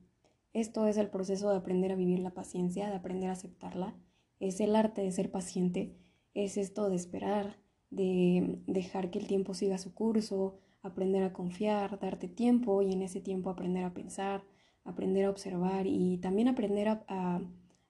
esto 0.53 0.87
es 0.87 0.97
el 0.97 1.11
proceso 1.11 1.51
de 1.51 1.57
aprender 1.57 1.93
a 1.93 1.97
vivir 1.97 2.21
la 2.21 2.35
paciencia, 2.35 2.89
de 2.89 2.97
aprender 2.97 3.31
a 3.31 3.33
aceptarla. 3.33 3.97
Es 4.39 4.61
el 4.61 4.77
arte 4.77 5.03
de 5.03 5.13
ser 5.13 5.31
paciente, 5.31 5.97
es 6.35 6.57
esto 6.57 6.89
de 6.89 6.97
esperar, 6.97 7.59
de 7.91 8.61
dejar 8.67 9.11
que 9.11 9.19
el 9.19 9.27
tiempo 9.27 9.55
siga 9.55 9.79
su 9.79 9.95
curso, 9.95 10.59
aprender 10.83 11.23
a 11.23 11.33
confiar, 11.33 11.99
darte 12.01 12.29
tiempo 12.29 12.83
y 12.83 12.93
en 12.93 13.03
ese 13.03 13.21
tiempo 13.21 13.51
aprender 13.51 13.85
a 13.85 13.95
pensar, 13.95 14.45
aprender 14.85 15.27
a 15.27 15.31
observar 15.31 15.87
y 15.87 16.19
también 16.19 16.49
aprender 16.49 16.89
a, 16.89 17.41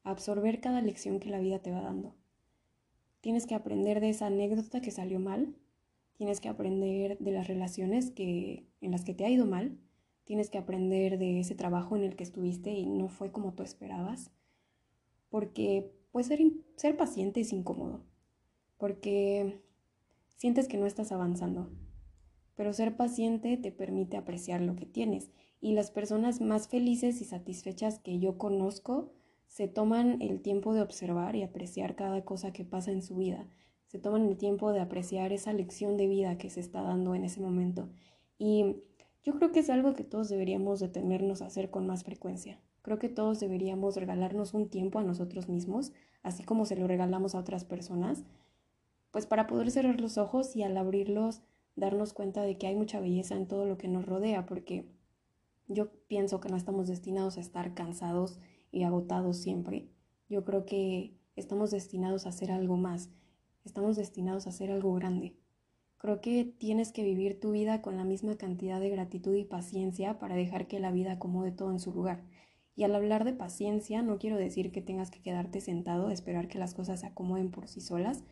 absorber 0.04 0.60
cada 0.60 0.80
lección 0.82 1.20
que 1.20 1.30
la 1.30 1.38
vida 1.38 1.60
te 1.60 1.70
va 1.70 1.80
dando. 1.80 2.16
Tienes 3.22 3.46
que 3.46 3.54
aprender 3.54 4.00
de 4.00 4.10
esa 4.10 4.26
anécdota 4.26 4.82
que 4.82 4.90
salió 4.90 5.18
mal, 5.18 5.56
tienes 6.18 6.40
que 6.40 6.50
aprender 6.50 7.16
de 7.18 7.30
las 7.30 7.48
relaciones 7.48 8.10
que, 8.10 8.66
en 8.82 8.90
las 8.90 9.04
que 9.04 9.14
te 9.14 9.24
ha 9.24 9.30
ido 9.30 9.46
mal 9.46 9.78
Tienes 10.24 10.50
que 10.50 10.58
aprender 10.58 11.18
de 11.18 11.40
ese 11.40 11.54
trabajo 11.54 11.96
en 11.96 12.04
el 12.04 12.14
que 12.14 12.22
estuviste 12.22 12.70
y 12.70 12.86
no 12.86 13.08
fue 13.08 13.32
como 13.32 13.54
tú 13.54 13.62
esperabas. 13.62 14.30
Porque 15.30 15.92
puede 16.12 16.26
ser, 16.26 16.40
ser 16.76 16.96
paciente 16.96 17.40
es 17.40 17.52
incómodo. 17.52 18.04
Porque 18.78 19.60
sientes 20.36 20.68
que 20.68 20.78
no 20.78 20.86
estás 20.86 21.10
avanzando. 21.10 21.70
Pero 22.54 22.72
ser 22.72 22.96
paciente 22.96 23.56
te 23.56 23.72
permite 23.72 24.16
apreciar 24.16 24.60
lo 24.60 24.76
que 24.76 24.86
tienes. 24.86 25.30
Y 25.60 25.74
las 25.74 25.90
personas 25.90 26.40
más 26.40 26.68
felices 26.68 27.20
y 27.20 27.24
satisfechas 27.24 27.98
que 27.98 28.18
yo 28.18 28.38
conozco 28.38 29.12
se 29.52 29.68
toman 29.68 30.22
el 30.22 30.40
tiempo 30.40 30.72
de 30.72 30.80
observar 30.80 31.36
y 31.36 31.42
apreciar 31.42 31.94
cada 31.94 32.24
cosa 32.24 32.54
que 32.54 32.64
pasa 32.64 32.90
en 32.90 33.02
su 33.02 33.16
vida. 33.16 33.46
Se 33.86 33.98
toman 33.98 34.26
el 34.26 34.38
tiempo 34.38 34.72
de 34.72 34.80
apreciar 34.80 35.30
esa 35.30 35.52
lección 35.52 35.98
de 35.98 36.06
vida 36.06 36.38
que 36.38 36.48
se 36.48 36.60
está 36.60 36.80
dando 36.80 37.14
en 37.14 37.22
ese 37.22 37.42
momento. 37.42 37.90
Y 38.38 38.76
yo 39.22 39.34
creo 39.34 39.52
que 39.52 39.60
es 39.60 39.68
algo 39.68 39.92
que 39.92 40.04
todos 40.04 40.30
deberíamos 40.30 40.80
detenernos 40.80 41.42
a 41.42 41.46
hacer 41.48 41.68
con 41.68 41.86
más 41.86 42.02
frecuencia. 42.02 42.62
Creo 42.80 42.98
que 42.98 43.10
todos 43.10 43.40
deberíamos 43.40 43.94
regalarnos 43.96 44.54
un 44.54 44.70
tiempo 44.70 44.98
a 45.00 45.04
nosotros 45.04 45.50
mismos, 45.50 45.92
así 46.22 46.44
como 46.44 46.64
se 46.64 46.76
lo 46.76 46.86
regalamos 46.86 47.34
a 47.34 47.38
otras 47.38 47.66
personas, 47.66 48.24
pues 49.10 49.26
para 49.26 49.46
poder 49.46 49.70
cerrar 49.70 50.00
los 50.00 50.16
ojos 50.16 50.56
y 50.56 50.62
al 50.62 50.78
abrirlos 50.78 51.42
darnos 51.76 52.14
cuenta 52.14 52.40
de 52.40 52.56
que 52.56 52.68
hay 52.68 52.74
mucha 52.74 53.00
belleza 53.00 53.34
en 53.34 53.46
todo 53.46 53.66
lo 53.66 53.76
que 53.76 53.88
nos 53.88 54.06
rodea, 54.06 54.46
porque 54.46 54.86
yo 55.68 55.92
pienso 56.06 56.40
que 56.40 56.48
no 56.48 56.56
estamos 56.56 56.88
destinados 56.88 57.36
a 57.36 57.42
estar 57.42 57.74
cansados 57.74 58.40
y 58.72 58.82
agotados 58.82 59.36
siempre. 59.36 59.88
Yo 60.28 60.44
creo 60.44 60.64
que 60.64 61.14
estamos 61.36 61.70
destinados 61.70 62.26
a 62.26 62.30
hacer 62.30 62.50
algo 62.50 62.76
más, 62.76 63.10
estamos 63.64 63.96
destinados 63.96 64.46
a 64.46 64.50
hacer 64.50 64.72
algo 64.72 64.92
grande. 64.94 65.36
Creo 65.98 66.20
que 66.20 66.44
tienes 66.44 66.90
que 66.90 67.04
vivir 67.04 67.38
tu 67.38 67.52
vida 67.52 67.80
con 67.80 67.96
la 67.96 68.04
misma 68.04 68.36
cantidad 68.36 68.80
de 68.80 68.90
gratitud 68.90 69.36
y 69.36 69.44
paciencia 69.44 70.18
para 70.18 70.34
dejar 70.34 70.66
que 70.66 70.80
la 70.80 70.90
vida 70.90 71.12
acomode 71.12 71.52
todo 71.52 71.70
en 71.70 71.78
su 71.78 71.92
lugar. 71.92 72.24
Y 72.74 72.82
al 72.82 72.94
hablar 72.94 73.24
de 73.24 73.34
paciencia 73.34 74.02
no 74.02 74.18
quiero 74.18 74.36
decir 74.36 74.72
que 74.72 74.82
tengas 74.82 75.10
que 75.10 75.22
quedarte 75.22 75.60
sentado 75.60 76.08
a 76.08 76.12
esperar 76.12 76.48
que 76.48 76.58
las 76.58 76.74
cosas 76.74 77.00
se 77.00 77.06
acomoden 77.06 77.50
por 77.52 77.68
sí 77.68 77.80
solas, 77.80 78.24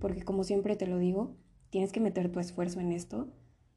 porque 0.00 0.22
como 0.22 0.44
siempre 0.44 0.76
te 0.76 0.86
lo 0.86 0.98
digo, 0.98 1.36
tienes 1.68 1.92
que 1.92 2.00
meter 2.00 2.30
tu 2.30 2.40
esfuerzo 2.40 2.80
en 2.80 2.92
esto. 2.92 3.28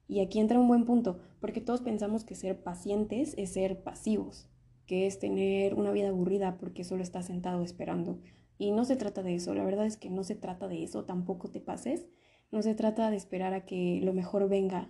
Y 0.07 0.21
aquí 0.21 0.39
entra 0.39 0.59
un 0.59 0.67
buen 0.67 0.85
punto, 0.85 1.19
porque 1.41 1.61
todos 1.61 1.81
pensamos 1.81 2.23
que 2.23 2.35
ser 2.35 2.63
pacientes 2.63 3.33
es 3.37 3.53
ser 3.53 3.83
pasivos, 3.83 4.47
que 4.85 5.07
es 5.07 5.19
tener 5.19 5.73
una 5.73 5.91
vida 5.91 6.09
aburrida 6.09 6.57
porque 6.57 6.83
solo 6.83 7.03
estás 7.03 7.25
sentado 7.25 7.63
esperando. 7.63 8.19
Y 8.57 8.71
no 8.71 8.85
se 8.85 8.95
trata 8.95 9.23
de 9.23 9.35
eso, 9.35 9.53
la 9.53 9.65
verdad 9.65 9.85
es 9.85 9.97
que 9.97 10.09
no 10.09 10.23
se 10.23 10.35
trata 10.35 10.67
de 10.67 10.83
eso, 10.83 11.05
tampoco 11.05 11.49
te 11.49 11.59
pases 11.59 12.07
no 12.51 12.61
se 12.61 12.75
trata 12.75 13.09
de 13.09 13.17
esperar 13.17 13.53
a 13.53 13.65
que 13.65 13.99
lo 14.03 14.13
mejor 14.13 14.47
venga 14.47 14.89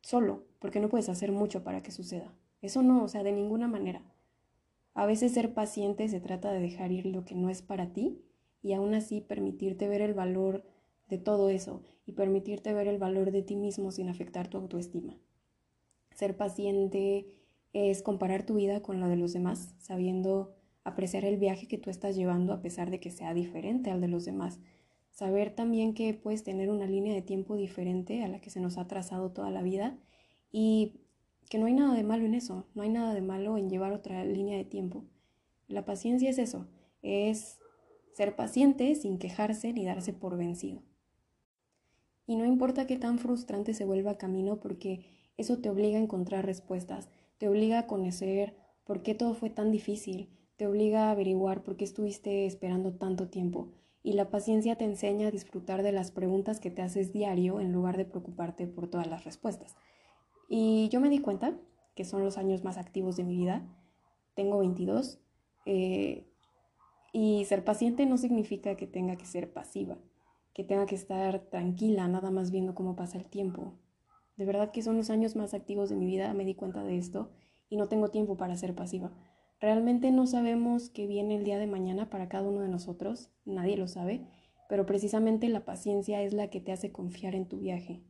solo, 0.00 0.46
porque 0.58 0.80
no 0.80 0.88
puedes 0.88 1.08
hacer 1.08 1.32
mucho 1.32 1.62
para 1.62 1.82
que 1.82 1.90
suceda. 1.90 2.34
Eso 2.62 2.82
no, 2.82 3.04
o 3.04 3.08
sea, 3.08 3.22
de 3.22 3.32
ninguna 3.32 3.68
manera. 3.68 4.02
A 4.94 5.06
veces 5.06 5.32
ser 5.32 5.54
paciente 5.54 6.08
se 6.08 6.20
trata 6.20 6.50
de 6.50 6.60
dejar 6.60 6.90
ir 6.92 7.06
lo 7.06 7.24
que 7.24 7.34
no 7.34 7.50
es 7.50 7.62
para 7.62 7.92
ti 7.92 8.22
y 8.62 8.72
aún 8.72 8.94
así 8.94 9.20
permitirte 9.20 9.86
ver 9.86 10.00
el 10.00 10.14
valor 10.14 10.64
de 11.08 11.18
todo 11.18 11.50
eso 11.50 11.82
y 12.06 12.12
permitirte 12.12 12.72
ver 12.72 12.88
el 12.88 12.98
valor 12.98 13.30
de 13.30 13.42
ti 13.42 13.56
mismo 13.56 13.92
sin 13.92 14.08
afectar 14.08 14.48
tu 14.48 14.56
autoestima. 14.56 15.16
Ser 16.12 16.36
paciente 16.36 17.26
es 17.72 18.02
comparar 18.02 18.44
tu 18.44 18.54
vida 18.54 18.82
con 18.82 19.00
la 19.00 19.08
de 19.08 19.16
los 19.16 19.32
demás, 19.32 19.74
sabiendo 19.78 20.54
apreciar 20.84 21.24
el 21.24 21.36
viaje 21.36 21.68
que 21.68 21.78
tú 21.78 21.90
estás 21.90 22.16
llevando 22.16 22.52
a 22.52 22.62
pesar 22.62 22.90
de 22.90 23.00
que 23.00 23.10
sea 23.10 23.34
diferente 23.34 23.90
al 23.90 24.00
de 24.00 24.08
los 24.08 24.24
demás. 24.24 24.58
Saber 25.10 25.54
también 25.54 25.94
que 25.94 26.14
puedes 26.14 26.44
tener 26.44 26.70
una 26.70 26.86
línea 26.86 27.14
de 27.14 27.22
tiempo 27.22 27.56
diferente 27.56 28.24
a 28.24 28.28
la 28.28 28.40
que 28.40 28.50
se 28.50 28.60
nos 28.60 28.78
ha 28.78 28.86
trazado 28.86 29.32
toda 29.32 29.50
la 29.50 29.62
vida 29.62 29.98
y 30.50 31.00
que 31.50 31.58
no 31.58 31.66
hay 31.66 31.74
nada 31.74 31.94
de 31.94 32.04
malo 32.04 32.24
en 32.24 32.34
eso, 32.34 32.66
no 32.74 32.82
hay 32.82 32.88
nada 32.88 33.14
de 33.14 33.22
malo 33.22 33.56
en 33.56 33.70
llevar 33.70 33.92
otra 33.92 34.24
línea 34.24 34.56
de 34.56 34.64
tiempo. 34.64 35.04
La 35.66 35.84
paciencia 35.84 36.30
es 36.30 36.38
eso, 36.38 36.66
es 37.02 37.58
ser 38.14 38.36
paciente 38.36 38.94
sin 38.94 39.18
quejarse 39.18 39.72
ni 39.72 39.84
darse 39.84 40.12
por 40.12 40.36
vencido. 40.36 40.82
Y 42.26 42.36
no 42.36 42.44
importa 42.44 42.86
qué 42.86 42.96
tan 42.96 43.18
frustrante 43.18 43.72
se 43.74 43.84
vuelva 43.84 44.18
camino 44.18 44.60
porque 44.60 45.06
eso 45.36 45.58
te 45.58 45.70
obliga 45.70 45.98
a 45.98 46.02
encontrar 46.02 46.44
respuestas, 46.44 47.08
te 47.38 47.48
obliga 47.48 47.80
a 47.80 47.86
conocer 47.86 48.56
por 48.84 49.02
qué 49.02 49.14
todo 49.14 49.34
fue 49.34 49.50
tan 49.50 49.70
difícil, 49.70 50.28
te 50.56 50.66
obliga 50.66 51.08
a 51.08 51.10
averiguar 51.12 51.62
por 51.62 51.76
qué 51.76 51.84
estuviste 51.84 52.46
esperando 52.46 52.92
tanto 52.94 53.28
tiempo. 53.28 53.72
Y 54.02 54.14
la 54.14 54.30
paciencia 54.30 54.76
te 54.76 54.84
enseña 54.84 55.28
a 55.28 55.30
disfrutar 55.30 55.82
de 55.82 55.92
las 55.92 56.10
preguntas 56.10 56.60
que 56.60 56.70
te 56.70 56.82
haces 56.82 57.12
diario 57.12 57.60
en 57.60 57.72
lugar 57.72 57.96
de 57.96 58.04
preocuparte 58.04 58.66
por 58.66 58.88
todas 58.88 59.06
las 59.06 59.24
respuestas. 59.24 59.76
Y 60.48 60.88
yo 60.88 61.00
me 61.00 61.10
di 61.10 61.18
cuenta 61.18 61.58
que 61.94 62.04
son 62.04 62.24
los 62.24 62.38
años 62.38 62.64
más 62.64 62.78
activos 62.78 63.16
de 63.16 63.24
mi 63.24 63.36
vida. 63.36 63.68
Tengo 64.34 64.58
22. 64.58 65.20
Eh, 65.66 66.26
y 67.12 67.44
ser 67.44 67.64
paciente 67.64 68.06
no 68.06 68.16
significa 68.16 68.76
que 68.76 68.86
tenga 68.86 69.16
que 69.16 69.26
ser 69.26 69.52
pasiva, 69.52 69.98
que 70.54 70.64
tenga 70.64 70.86
que 70.86 70.94
estar 70.94 71.40
tranquila, 71.50 72.08
nada 72.08 72.30
más 72.30 72.50
viendo 72.50 72.74
cómo 72.74 72.96
pasa 72.96 73.18
el 73.18 73.26
tiempo. 73.26 73.74
De 74.38 74.46
verdad 74.46 74.70
que 74.70 74.80
son 74.80 74.96
los 74.96 75.10
años 75.10 75.36
más 75.36 75.52
activos 75.52 75.90
de 75.90 75.96
mi 75.96 76.06
vida, 76.06 76.32
me 76.32 76.46
di 76.46 76.54
cuenta 76.54 76.82
de 76.82 76.96
esto 76.96 77.30
y 77.68 77.76
no 77.76 77.88
tengo 77.88 78.08
tiempo 78.08 78.38
para 78.38 78.56
ser 78.56 78.74
pasiva. 78.74 79.12
Realmente 79.60 80.10
no 80.10 80.26
sabemos 80.26 80.88
qué 80.88 81.06
viene 81.06 81.36
el 81.36 81.44
día 81.44 81.58
de 81.58 81.66
mañana 81.66 82.08
para 82.08 82.30
cada 82.30 82.48
uno 82.48 82.62
de 82.62 82.68
nosotros, 82.68 83.30
nadie 83.44 83.76
lo 83.76 83.86
sabe, 83.86 84.26
pero 84.70 84.86
precisamente 84.86 85.50
la 85.50 85.66
paciencia 85.66 86.22
es 86.22 86.32
la 86.32 86.48
que 86.48 86.62
te 86.62 86.72
hace 86.72 86.90
confiar 86.90 87.34
en 87.34 87.46
tu 87.46 87.58
viaje. 87.58 88.00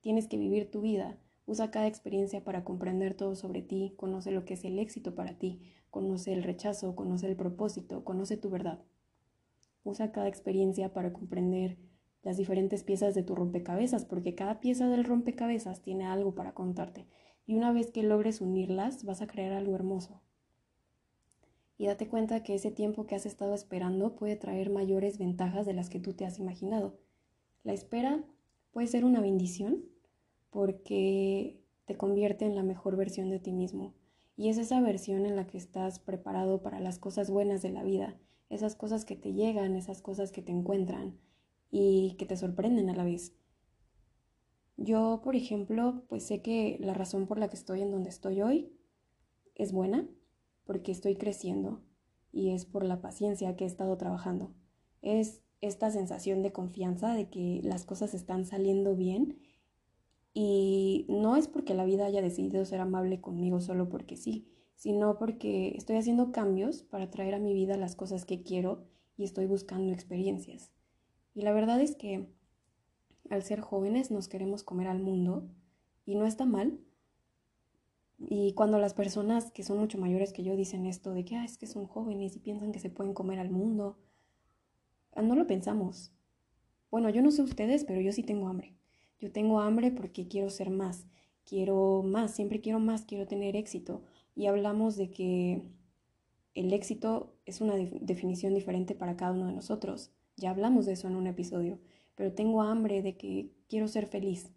Tienes 0.00 0.28
que 0.28 0.36
vivir 0.36 0.70
tu 0.70 0.82
vida, 0.82 1.18
Usa 1.48 1.70
cada 1.70 1.86
experiencia 1.86 2.44
para 2.44 2.62
comprender 2.62 3.14
todo 3.14 3.34
sobre 3.34 3.62
ti, 3.62 3.94
conoce 3.96 4.32
lo 4.32 4.44
que 4.44 4.52
es 4.52 4.64
el 4.64 4.78
éxito 4.78 5.14
para 5.14 5.38
ti, 5.38 5.62
conoce 5.88 6.34
el 6.34 6.42
rechazo, 6.42 6.94
conoce 6.94 7.26
el 7.26 7.36
propósito, 7.36 8.04
conoce 8.04 8.36
tu 8.36 8.50
verdad. 8.50 8.84
Usa 9.82 10.12
cada 10.12 10.28
experiencia 10.28 10.92
para 10.92 11.14
comprender 11.14 11.78
las 12.22 12.36
diferentes 12.36 12.82
piezas 12.82 13.14
de 13.14 13.22
tu 13.22 13.34
rompecabezas, 13.34 14.04
porque 14.04 14.34
cada 14.34 14.60
pieza 14.60 14.88
del 14.88 15.04
rompecabezas 15.04 15.80
tiene 15.80 16.06
algo 16.06 16.34
para 16.34 16.52
contarte. 16.52 17.06
Y 17.46 17.54
una 17.54 17.72
vez 17.72 17.90
que 17.90 18.02
logres 18.02 18.40
unirlas, 18.40 19.04
vas 19.04 19.22
a 19.22 19.26
crear 19.26 19.52
algo 19.52 19.74
hermoso. 19.74 20.20
Y 21.78 21.86
date 21.86 22.08
cuenta 22.08 22.42
que 22.42 22.54
ese 22.54 22.70
tiempo 22.70 23.06
que 23.06 23.14
has 23.14 23.24
estado 23.24 23.54
esperando 23.54 24.16
puede 24.16 24.36
traer 24.36 24.68
mayores 24.68 25.18
ventajas 25.18 25.64
de 25.64 25.74
las 25.74 25.88
que 25.88 26.00
tú 26.00 26.12
te 26.12 26.26
has 26.26 26.38
imaginado. 26.38 26.98
La 27.62 27.72
espera 27.72 28.24
puede 28.72 28.88
ser 28.88 29.04
una 29.04 29.20
bendición 29.20 29.84
porque 30.50 31.60
te 31.84 31.96
convierte 31.96 32.44
en 32.44 32.56
la 32.56 32.64
mejor 32.64 32.96
versión 32.96 33.30
de 33.30 33.38
ti 33.38 33.52
mismo. 33.52 33.94
Y 34.36 34.48
es 34.48 34.58
esa 34.58 34.80
versión 34.80 35.24
en 35.24 35.36
la 35.36 35.46
que 35.46 35.56
estás 35.56 36.00
preparado 36.00 36.62
para 36.62 36.80
las 36.80 36.98
cosas 36.98 37.30
buenas 37.30 37.62
de 37.62 37.70
la 37.70 37.82
vida, 37.82 38.16
esas 38.50 38.74
cosas 38.74 39.04
que 39.04 39.16
te 39.16 39.32
llegan, 39.32 39.76
esas 39.76 40.02
cosas 40.02 40.32
que 40.32 40.42
te 40.42 40.52
encuentran 40.52 41.16
y 41.70 42.14
que 42.18 42.26
te 42.26 42.36
sorprenden 42.36 42.90
a 42.90 42.96
la 42.96 43.04
vez. 43.04 43.34
Yo, 44.76 45.20
por 45.24 45.34
ejemplo, 45.34 46.04
pues 46.08 46.24
sé 46.24 46.40
que 46.40 46.78
la 46.80 46.94
razón 46.94 47.26
por 47.26 47.38
la 47.38 47.48
que 47.48 47.56
estoy 47.56 47.82
en 47.82 47.90
donde 47.90 48.10
estoy 48.10 48.42
hoy 48.42 48.72
es 49.54 49.72
buena, 49.72 50.08
porque 50.64 50.92
estoy 50.92 51.16
creciendo 51.16 51.82
y 52.30 52.50
es 52.50 52.64
por 52.64 52.84
la 52.84 53.00
paciencia 53.00 53.56
que 53.56 53.64
he 53.64 53.66
estado 53.66 53.96
trabajando. 53.96 54.54
Es 55.02 55.42
esta 55.60 55.90
sensación 55.90 56.42
de 56.42 56.52
confianza 56.52 57.14
de 57.14 57.28
que 57.28 57.60
las 57.64 57.84
cosas 57.84 58.14
están 58.14 58.46
saliendo 58.46 58.94
bien 58.94 59.40
y 60.32 61.06
no 61.08 61.36
es 61.36 61.48
porque 61.48 61.74
la 61.74 61.84
vida 61.84 62.06
haya 62.06 62.22
decidido 62.22 62.64
ser 62.64 62.80
amable 62.80 63.20
conmigo 63.20 63.60
solo 63.60 63.88
porque 63.88 64.16
sí, 64.16 64.46
sino 64.76 65.18
porque 65.18 65.74
estoy 65.76 65.96
haciendo 65.96 66.30
cambios 66.30 66.82
para 66.84 67.10
traer 67.10 67.34
a 67.34 67.40
mi 67.40 67.54
vida 67.54 67.76
las 67.76 67.96
cosas 67.96 68.24
que 68.24 68.42
quiero 68.44 68.86
y 69.16 69.24
estoy 69.24 69.46
buscando 69.46 69.92
experiencias. 69.92 70.70
Y 71.38 71.42
la 71.42 71.52
verdad 71.52 71.80
es 71.80 71.94
que 71.94 72.26
al 73.30 73.44
ser 73.44 73.60
jóvenes 73.60 74.10
nos 74.10 74.26
queremos 74.26 74.64
comer 74.64 74.88
al 74.88 74.98
mundo 74.98 75.48
y 76.04 76.16
no 76.16 76.26
está 76.26 76.46
mal. 76.46 76.80
Y 78.18 78.54
cuando 78.54 78.80
las 78.80 78.92
personas 78.92 79.52
que 79.52 79.62
son 79.62 79.78
mucho 79.78 79.98
mayores 79.98 80.32
que 80.32 80.42
yo 80.42 80.56
dicen 80.56 80.84
esto 80.84 81.12
de 81.12 81.24
que 81.24 81.36
ah, 81.36 81.44
es 81.44 81.56
que 81.56 81.68
son 81.68 81.86
jóvenes 81.86 82.34
y 82.34 82.40
piensan 82.40 82.72
que 82.72 82.80
se 82.80 82.90
pueden 82.90 83.14
comer 83.14 83.38
al 83.38 83.50
mundo, 83.50 84.00
ah, 85.12 85.22
no 85.22 85.36
lo 85.36 85.46
pensamos. 85.46 86.10
Bueno, 86.90 87.08
yo 87.08 87.22
no 87.22 87.30
sé 87.30 87.42
ustedes, 87.42 87.84
pero 87.84 88.00
yo 88.00 88.10
sí 88.10 88.24
tengo 88.24 88.48
hambre. 88.48 88.74
Yo 89.20 89.30
tengo 89.30 89.60
hambre 89.60 89.92
porque 89.92 90.26
quiero 90.26 90.50
ser 90.50 90.70
más, 90.70 91.06
quiero 91.44 92.02
más, 92.02 92.32
siempre 92.32 92.60
quiero 92.60 92.80
más, 92.80 93.04
quiero 93.04 93.28
tener 93.28 93.54
éxito. 93.54 94.02
Y 94.34 94.46
hablamos 94.46 94.96
de 94.96 95.12
que 95.12 95.62
el 96.54 96.72
éxito 96.72 97.36
es 97.46 97.60
una 97.60 97.76
definición 97.76 98.54
diferente 98.54 98.96
para 98.96 99.16
cada 99.16 99.30
uno 99.30 99.46
de 99.46 99.52
nosotros. 99.52 100.10
Ya 100.38 100.50
hablamos 100.50 100.86
de 100.86 100.92
eso 100.92 101.08
en 101.08 101.16
un 101.16 101.26
episodio, 101.26 101.80
pero 102.14 102.32
tengo 102.32 102.62
hambre 102.62 103.02
de 103.02 103.16
que 103.16 103.50
quiero 103.68 103.88
ser 103.88 104.06
feliz. 104.06 104.52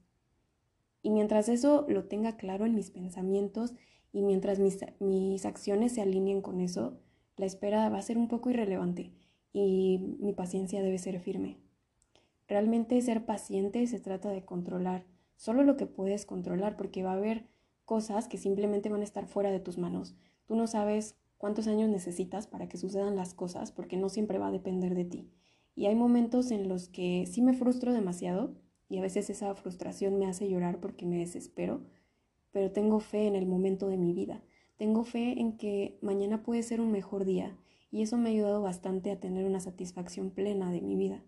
Y 1.02 1.10
mientras 1.10 1.50
eso 1.50 1.86
lo 1.90 2.06
tenga 2.06 2.38
claro 2.38 2.68
en 2.68 2.76
mis 2.76 2.92
pensamientos 2.92 3.74
y 4.14 4.22
mientras 4.22 4.60
mis, 4.60 4.78
mis 5.00 5.44
acciones 5.46 5.94
se 5.94 6.02
alineen 6.02 6.44
con 6.44 6.62
eso, 6.62 7.00
la 7.36 7.48
espera 7.48 7.90
va 7.90 7.98
a 7.98 8.04
ser 8.04 8.20
un 8.20 8.28
poco 8.28 8.52
irrelevante 8.52 9.12
y 9.54 10.16
mi 10.20 10.34
paciencia 10.34 10.84
debe 10.84 11.00
ser 11.00 11.20
firme. 11.20 11.58
Realmente 12.48 13.02
ser 13.02 13.26
paciente 13.26 13.86
se 13.88 14.00
trata 14.00 14.30
de 14.30 14.46
controlar 14.46 15.06
solo 15.36 15.64
lo 15.64 15.78
que 15.78 15.88
puedes 15.88 16.28
controlar 16.28 16.78
porque 16.78 17.02
va 17.02 17.14
a 17.14 17.18
haber 17.18 17.48
cosas 17.86 18.28
que 18.28 18.38
simplemente 18.38 18.90
van 18.90 19.02
a 19.02 19.06
estar 19.06 19.26
fuera 19.26 19.50
de 19.50 19.60
tus 19.60 19.80
manos. 19.80 20.16
Tú 20.46 20.56
no 20.56 20.68
sabes 20.68 21.16
cuántos 21.40 21.66
años 21.66 21.90
necesitas 21.90 22.46
para 22.46 22.70
que 22.70 22.78
sucedan 22.78 23.16
las 23.16 23.34
cosas 23.34 23.72
porque 23.72 23.98
no 23.98 24.10
siempre 24.10 24.38
va 24.38 24.50
a 24.50 24.52
depender 24.52 24.94
de 24.94 25.06
ti. 25.06 25.32
Y 25.76 25.86
hay 25.86 25.96
momentos 25.96 26.52
en 26.52 26.68
los 26.68 26.88
que 26.88 27.26
sí 27.26 27.42
me 27.42 27.54
frustro 27.54 27.94
demasiado 27.94 28.56
y 28.90 28.98
a 28.98 29.02
veces 29.02 29.30
esa 29.30 29.54
frustración 29.56 30.20
me 30.20 30.28
hace 30.28 30.50
llorar 30.50 30.80
porque 30.80 31.06
me 31.06 31.18
desespero, 31.18 31.82
pero 32.52 32.72
tengo 32.72 33.00
fe 33.00 33.28
en 33.28 33.36
el 33.36 33.46
momento 33.46 33.88
de 33.88 33.98
mi 33.98 34.14
vida. 34.14 34.44
Tengo 34.78 35.04
fe 35.04 35.40
en 35.40 35.58
que 35.58 35.98
mañana 36.02 36.44
puede 36.44 36.64
ser 36.64 36.82
un 36.82 36.92
mejor 36.92 37.26
día 37.26 37.58
y 37.92 38.02
eso 38.02 38.18
me 38.18 38.30
ha 38.30 38.34
ayudado 38.34 38.62
bastante 38.62 39.12
a 39.12 39.20
tener 39.20 39.46
una 39.46 39.60
satisfacción 39.60 40.32
plena 40.32 40.72
de 40.72 40.82
mi 40.82 40.96
vida 40.96 41.24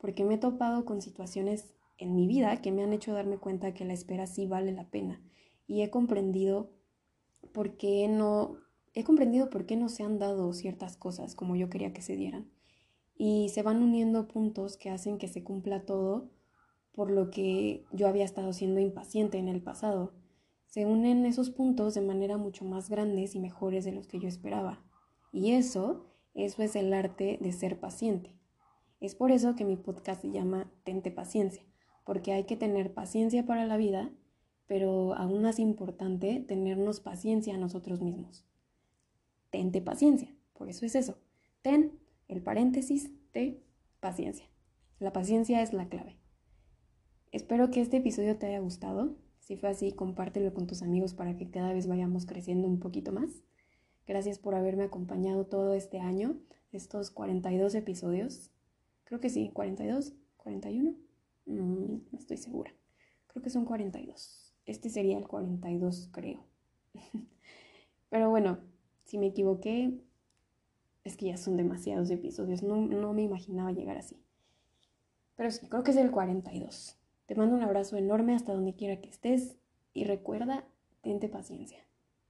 porque 0.00 0.24
me 0.24 0.34
he 0.34 0.38
topado 0.38 0.84
con 0.84 1.02
situaciones 1.02 1.74
en 1.98 2.16
mi 2.16 2.26
vida 2.26 2.60
que 2.62 2.72
me 2.72 2.82
han 2.82 2.92
hecho 2.92 3.12
darme 3.12 3.38
cuenta 3.38 3.74
que 3.74 3.84
la 3.84 3.92
espera 3.92 4.26
sí 4.26 4.46
vale 4.46 4.72
la 4.72 4.88
pena 4.88 5.20
y 5.66 5.82
he 5.82 5.90
comprendido 5.90 6.70
por 7.52 7.76
qué 7.76 8.08
no 8.08 8.56
he 8.94 9.04
comprendido 9.04 9.50
por 9.50 9.66
qué 9.66 9.76
no 9.76 9.88
se 9.88 10.02
han 10.02 10.18
dado 10.18 10.52
ciertas 10.52 10.96
cosas 10.96 11.34
como 11.34 11.54
yo 11.54 11.68
quería 11.68 11.92
que 11.92 12.02
se 12.02 12.16
dieran 12.16 12.50
y 13.22 13.50
se 13.50 13.62
van 13.62 13.82
uniendo 13.82 14.28
puntos 14.28 14.78
que 14.78 14.88
hacen 14.88 15.18
que 15.18 15.28
se 15.28 15.44
cumpla 15.44 15.84
todo 15.84 16.30
por 16.92 17.10
lo 17.10 17.28
que 17.28 17.84
yo 17.92 18.08
había 18.08 18.24
estado 18.24 18.54
siendo 18.54 18.80
impaciente 18.80 19.36
en 19.36 19.48
el 19.48 19.62
pasado. 19.62 20.14
Se 20.64 20.86
unen 20.86 21.26
esos 21.26 21.50
puntos 21.50 21.92
de 21.92 22.00
manera 22.00 22.38
mucho 22.38 22.64
más 22.64 22.88
grandes 22.88 23.34
y 23.34 23.38
mejores 23.38 23.84
de 23.84 23.92
los 23.92 24.06
que 24.06 24.20
yo 24.20 24.26
esperaba. 24.26 24.82
Y 25.32 25.50
eso, 25.52 26.06
eso 26.32 26.62
es 26.62 26.74
el 26.74 26.94
arte 26.94 27.38
de 27.42 27.52
ser 27.52 27.78
paciente. 27.78 28.34
Es 29.00 29.14
por 29.14 29.32
eso 29.32 29.54
que 29.54 29.66
mi 29.66 29.76
podcast 29.76 30.22
se 30.22 30.30
llama 30.30 30.72
Tente 30.82 31.10
paciencia, 31.10 31.62
porque 32.06 32.32
hay 32.32 32.44
que 32.44 32.56
tener 32.56 32.94
paciencia 32.94 33.44
para 33.44 33.66
la 33.66 33.76
vida, 33.76 34.10
pero 34.66 35.12
aún 35.12 35.42
más 35.42 35.58
importante, 35.58 36.42
tenernos 36.48 37.00
paciencia 37.00 37.54
a 37.54 37.58
nosotros 37.58 38.00
mismos. 38.00 38.46
Tente 39.50 39.82
paciencia, 39.82 40.34
por 40.54 40.70
eso 40.70 40.86
es 40.86 40.94
eso. 40.94 41.18
Ten 41.60 42.00
el 42.30 42.40
paréntesis 42.42 43.10
de 43.32 43.60
paciencia. 43.98 44.46
La 45.00 45.12
paciencia 45.12 45.62
es 45.62 45.72
la 45.72 45.88
clave. 45.88 46.16
Espero 47.32 47.72
que 47.72 47.80
este 47.80 47.96
episodio 47.96 48.38
te 48.38 48.46
haya 48.46 48.60
gustado. 48.60 49.16
Si 49.40 49.56
fue 49.56 49.68
así, 49.68 49.90
compártelo 49.92 50.54
con 50.54 50.68
tus 50.68 50.82
amigos 50.82 51.12
para 51.12 51.36
que 51.36 51.50
cada 51.50 51.72
vez 51.72 51.88
vayamos 51.88 52.26
creciendo 52.26 52.68
un 52.68 52.78
poquito 52.78 53.10
más. 53.10 53.42
Gracias 54.06 54.38
por 54.38 54.54
haberme 54.54 54.84
acompañado 54.84 55.46
todo 55.46 55.74
este 55.74 55.98
año, 55.98 56.38
estos 56.70 57.10
42 57.10 57.74
episodios. 57.74 58.50
Creo 59.04 59.18
que 59.18 59.28
sí, 59.28 59.50
42, 59.52 60.14
41. 60.36 60.94
Mm, 61.46 61.96
no 62.12 62.18
estoy 62.18 62.36
segura. 62.36 62.72
Creo 63.26 63.42
que 63.42 63.50
son 63.50 63.64
42. 63.64 64.54
Este 64.66 64.88
sería 64.88 65.18
el 65.18 65.26
42, 65.26 66.10
creo. 66.12 66.44
Pero 68.08 68.30
bueno, 68.30 68.60
si 69.04 69.18
me 69.18 69.26
equivoqué, 69.26 70.00
es 71.10 71.16
que 71.16 71.26
ya 71.26 71.36
son 71.36 71.56
demasiados 71.56 72.10
episodios. 72.10 72.62
No, 72.62 72.76
no 72.76 73.12
me 73.12 73.22
imaginaba 73.22 73.72
llegar 73.72 73.98
así. 73.98 74.16
Pero 75.36 75.50
sí, 75.50 75.68
creo 75.68 75.82
que 75.82 75.90
es 75.90 75.96
el 75.96 76.10
42. 76.10 76.98
Te 77.26 77.34
mando 77.34 77.56
un 77.56 77.62
abrazo 77.62 77.96
enorme 77.96 78.34
hasta 78.34 78.52
donde 78.52 78.74
quiera 78.74 79.00
que 79.00 79.08
estés 79.08 79.56
y 79.92 80.04
recuerda, 80.04 80.64
tente 81.02 81.28
paciencia. 81.28 81.78